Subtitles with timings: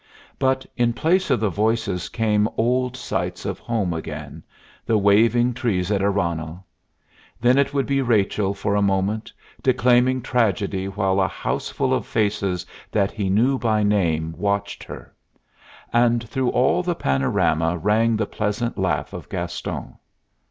[0.39, 4.41] But in place of the voices came old sights of home again,
[4.83, 6.63] the waving trees at Aranhal;
[7.39, 12.65] then it would be Rachel for a moment, declaiming tragedy while a houseful of faces
[12.91, 15.13] that he knew by name watched her;
[15.93, 19.97] and through all the panorama rang the pleasant laugh of Gaston.